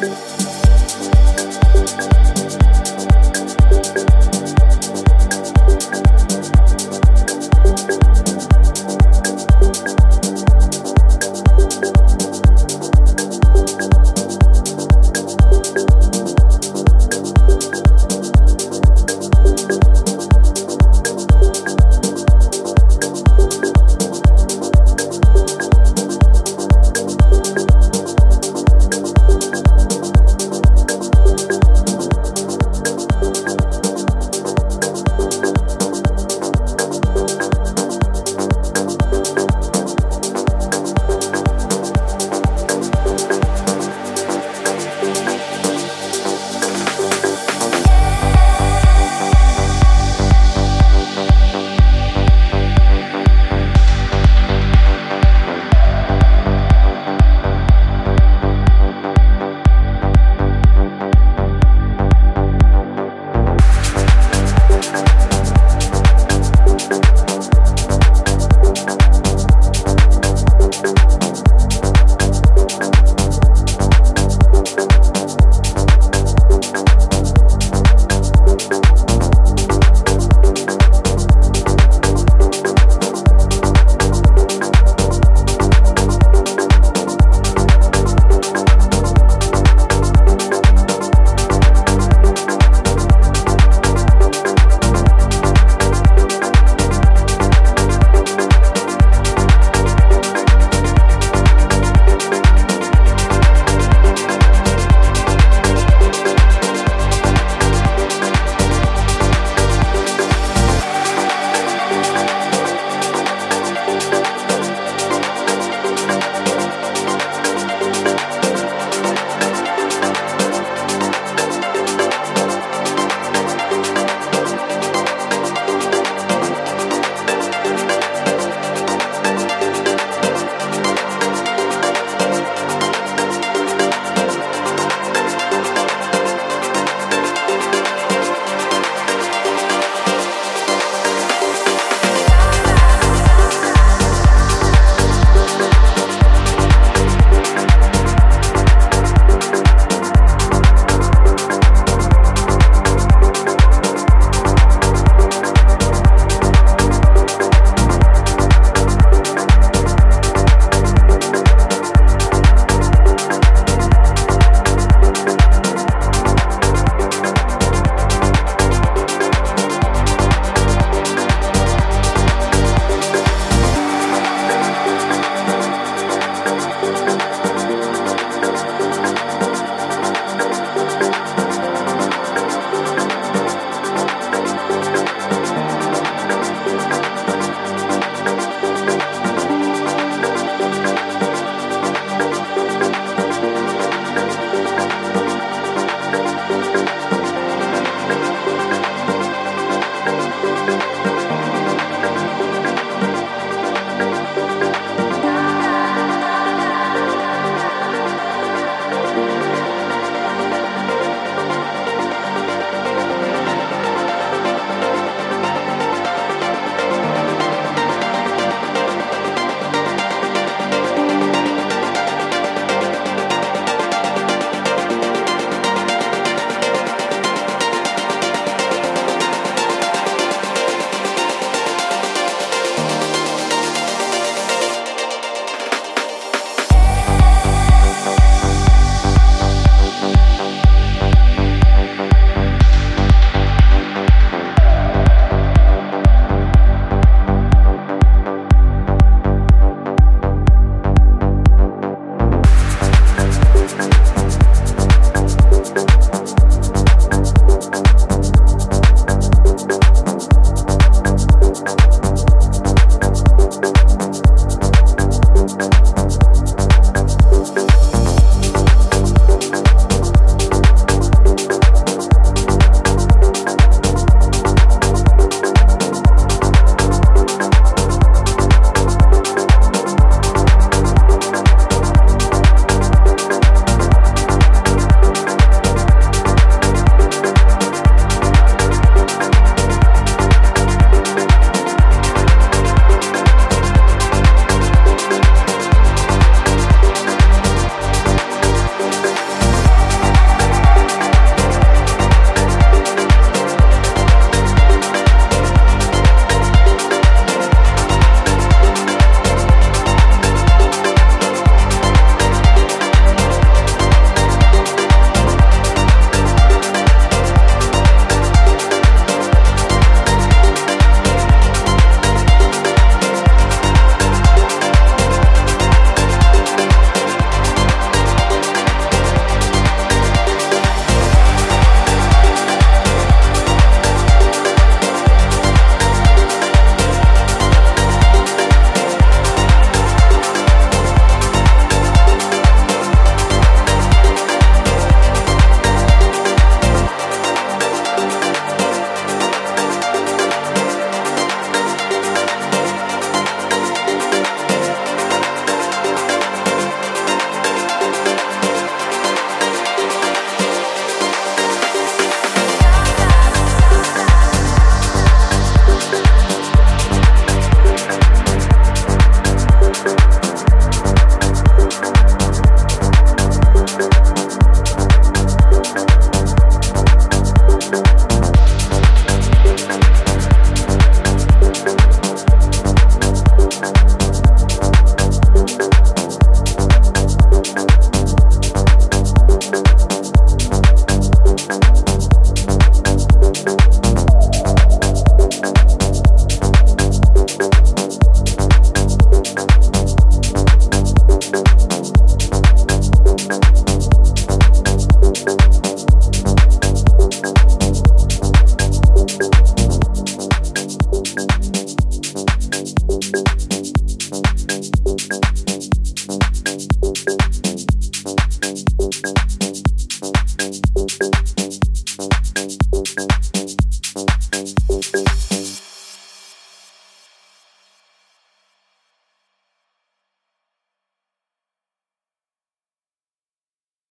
[0.00, 0.37] Bye.